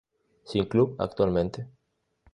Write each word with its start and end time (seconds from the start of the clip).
Sin 0.45 0.65
club 0.67 0.95
actualmente. 0.97 1.67